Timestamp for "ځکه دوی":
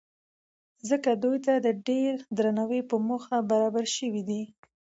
0.89-1.37